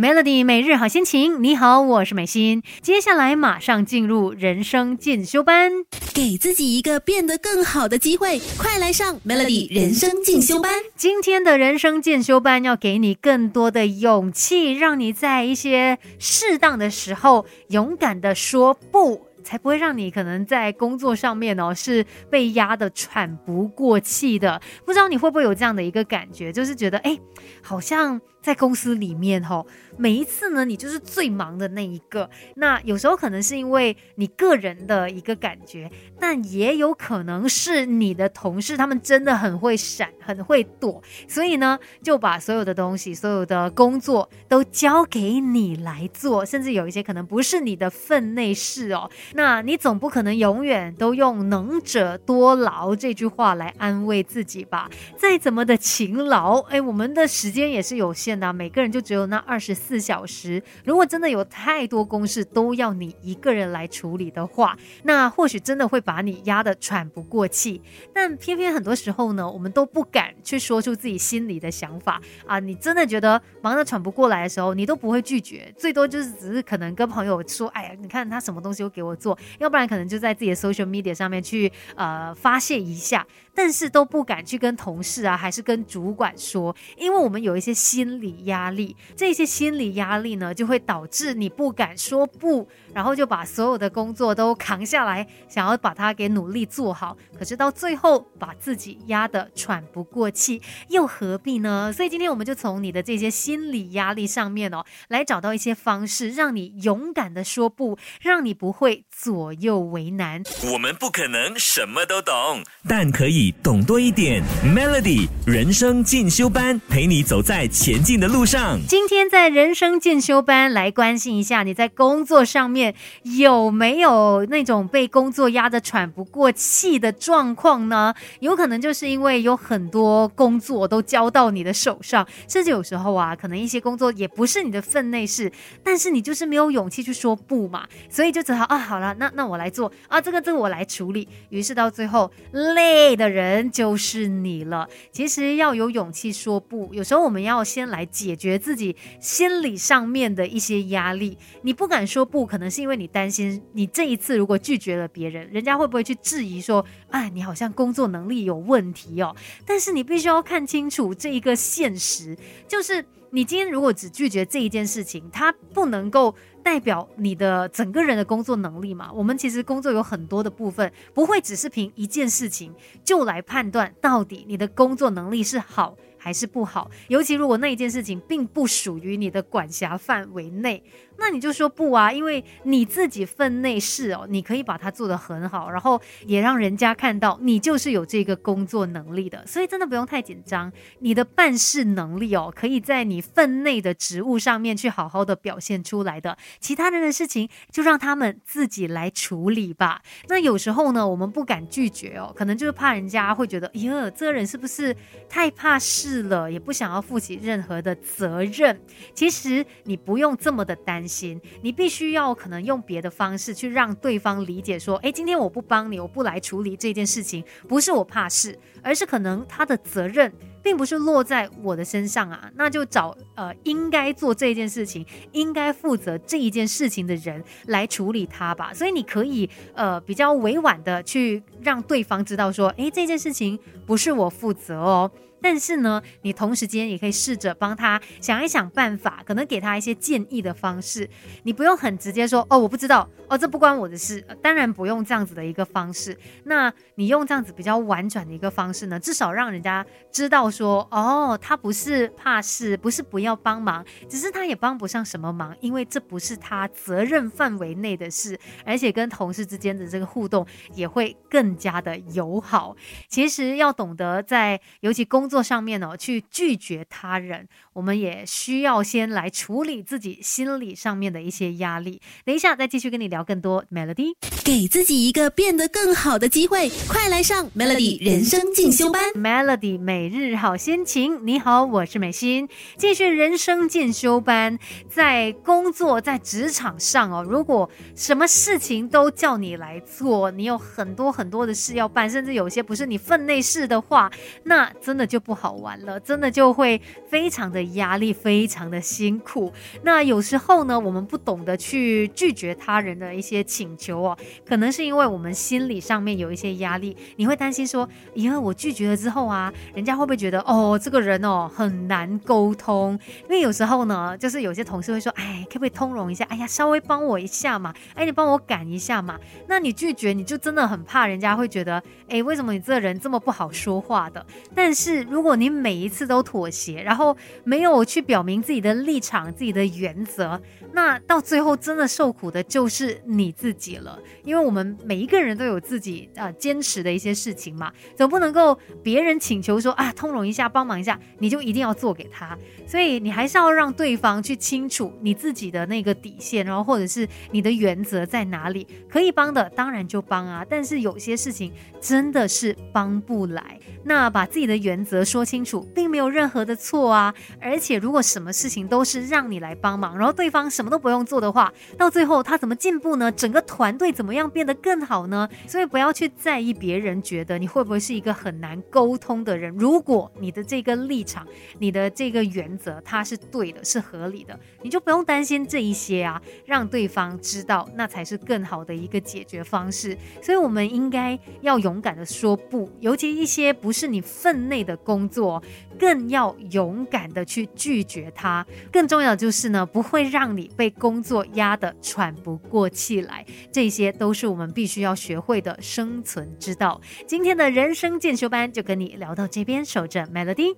[0.00, 2.62] Melody 每日好心情，你好，我是美心。
[2.80, 5.70] 接下来马上进入人生进修班，
[6.14, 10.72] 给自己一个变得更好的机会，快来上 Melody 人生进修班。
[10.96, 19.26] 今天的人生进修班要给你更多的勇气，让你在一些适当的时候勇敢的说不。
[19.42, 24.60] 才不会让你可能在工作上面哦是被压得喘不过气的。
[24.84, 27.18] 不知道你会不会有这样的一个感觉，就是觉得哎，
[27.62, 29.64] 好像在公司里面哈。
[29.96, 32.28] 每一次呢，你就是最忙的那一个。
[32.56, 49.10] 那有时候可能是因为你个人的一个感觉，但也有可能是你的同事他们真的很会闪，很会躲，所以呢就把所有的东西、所有的工作都交给你来做，甚至有一些可能不是你的分内事哦。
[49.34, 54.88] 那你总不可能永远都用“能者多劳”这句话来安慰自己吧？
[55.18, 59.80] 再怎么的勤劳，哎，我们的时间也是有限每个人就只有那二十。
[59.80, 67.80] 四小时，如果真的有太多公事都要你一个人来处理的话，那或许真的会把你压得喘不过气。
[68.12, 72.58] 但偏偏很多时候呢，我们都不敢去说出自己心里的想法啊。
[72.60, 83.26] 你真的觉得忙得喘不过来的时候，你都不会拒绝，最多就是只是可能跟朋友说：“哎呀，你看他什么东西都给我做。”要不然可能就在自己的 social media 上面去呃发泄一下。
[83.54, 101.92] 但是都不敢去跟同事啊，还是跟主管说，因为我们有一些心理压力，这些心理压力呢，就会导致你不敢说不，然后就把所有的工作都扛下来，想要把它给努力做好，可是到最后把自己压得喘不过气，又何必呢？
[101.92, 110.42] 所以今天我们就从你的这些心理压力上面哦，来找到一些方式，让你勇敢的说不，让你不会左右为难。
[110.72, 113.39] 我们不可能什么都懂，但可以。
[113.62, 118.78] 懂多一点，Melody 人生进修班陪你走在前进的路上。
[118.86, 128.12] 今天在人生进修班来关心一下，你在工作上面有没有那种被工作压得喘不过气的状况呢？
[128.40, 135.50] 有可能就是因为有很多工作都交到你的手上，甚至有时候啊，可能一些工作也不是你的分内事，
[135.82, 141.26] 但是你就是没有勇气去说不嘛，所以就只好啊，好了，那那我来做啊，这个这个我来处理。
[141.48, 143.29] 于是到最后累的。
[143.30, 144.88] 人就是你了。
[145.12, 151.38] 其实要有勇气说不，有时候我们要先来解决自己心理上面的一些压力。
[151.62, 159.34] 你不敢说不，可能是因为你担心，你这一次如果拒绝了别人，人家会不会去质疑说，哎，你好像工作能力有问题哦。
[159.64, 162.36] 但是你必须要看清楚这一个现实，
[162.66, 166.34] 就是你今天如果只拒绝这一件事情，它不能够。
[166.62, 169.10] 代表你的整个人的工作能力嘛？
[169.12, 175.96] 我们其实工作有很多的部分，不会只是凭一件事情就来判断到底你的工作能力是好。
[176.22, 180.82] 还是不好，尤其如果那一件事情并不属于你的管辖范围内，
[181.16, 200.02] 那你就说不啊，因为你自己分内事哦，你可以把它做得很好，然后也让人家看到你就是有这个工作能力的，所以真的不用太紧张，你的办事能力哦，可以在你分内的职务上面去好好的表现出来的，其他人的事情就让他们自己来处理吧。
[200.28, 204.94] 那有时候呢，我们不敢拒绝哦，可能就是怕人家会觉得，哎呀，这个人是不是
[205.26, 206.09] 太怕事？
[206.10, 208.80] 事了，也不想要负起任何的责任。
[209.14, 220.32] 其实你不用这么的担心，你必须要可能用别的方式去让对方理解说，哎，今天我不帮你，我不来处理这件事情，不是我怕事，而是可能他的责任。
[220.62, 228.72] 并不是落在我的身上啊，那就找呃应该做这件事情、应该负责这一件事情的人来处理它吧。
[228.72, 235.10] 所以你可以呃比较委婉的去让对方知道说，诶，这件事情不是我负责哦。
[235.42, 241.08] 但是呢，你同时间也可以试着帮他想一想办法，可能给他一些建议的方式。
[241.44, 244.22] 你不用很直接说哦，我不知道哦，这不关我的事。
[244.42, 246.14] 当然不用这样子的一个方式。
[246.44, 250.49] 那你用这样子比较婉转的一个方式呢，至少让人家知道。
[250.50, 262.74] 说哦，他不是怕事，不是不要帮忙，只是他也帮不上什么忙，因为这不是他责任范围内的事，而且跟同事之间的这个互动也会更加的友好。
[263.08, 272.00] 其实要懂得在尤其工作上面哦，去拒绝他人，我们也需要先来处理自己心理上面的一些压力。
[272.24, 274.14] 等一下再继续跟你聊更多 Melody，
[274.44, 280.30] 给自己一个变得更好的机会，快来上 Melody 人生进修班，Melody 每日。
[280.40, 282.48] 好心情，你好，我是美心，
[282.78, 284.58] 继续人生进修班。
[284.88, 294.10] 在工作在职场上哦，如果什么事情都叫你来做，你有很多很多的事要办，甚至有些不是你分内事的话，
[294.44, 299.52] 那真的就不好玩了，真的就会非常的压力，非常的辛苦。
[299.82, 304.16] 那有时候呢，我们不懂得去拒绝他人的一些请求哦，
[304.46, 312.98] 可能是因为我们心理上面有一些压力，你会担心说，以后我拒绝了之后啊，人家会不会觉得得哦，这个人哦很难沟通？
[313.24, 316.24] 因为有时候呢，就是有些同事会说，哎，可不可以通融一下？
[316.26, 319.18] 哎呀，稍微帮我一下嘛，哎，你帮我赶一下嘛。
[319.46, 324.24] 那你拒绝，你就真的很怕人家会觉得，哎，为什么你这个人这么不好说话的？
[324.54, 330.40] 但是如果你每一次都妥协，然后没有去表明自己的立场、自己的原则，
[330.72, 333.98] 那到最后真的受苦的就是你自己了。
[334.24, 342.36] 因为我们每一个人都有自己呃坚持的一些事情嘛，总不能够别人请求说啊通融一下、帮忙一下，你就一定要做给他。
[342.66, 350.44] 所以你还是要让对方去清楚你自己的那个底线，然后或者是你的原则在哪里，可以帮的当然就帮啊。
[350.48, 357.14] 但是有些事情真的是帮不来，那把自己的原则说清楚，并没有任何的错啊。
[357.40, 363.10] 而且如果什么事情都是让你来帮忙，然后对方什么都不用做的话，到最后他怎么进步呢？
[363.12, 365.28] 整个团队怎么样变得更好呢？
[365.46, 369.54] 所以不要去在意别人觉得你会不会是一个很难沟通的人。
[369.56, 371.26] 如果你的这个立场，
[371.58, 379.96] 你的这个原则，它是对的，是合理的，你就不用担心这一些啊，让对方知道，那才是更好的一个解决方式。
[380.22, 385.42] 所以，我们应该要勇敢的说不，尤其一些不是你分内的工作，
[385.78, 388.46] 更要勇敢的去拒绝它。
[388.72, 393.24] 更重要就是呢，不会让你被工作压得喘不过气来。
[393.52, 396.80] 这些都是我们必须要学会的生存之道。
[397.06, 400.54] 今天的人生进修班就跟你聊到这边，守着 Melody。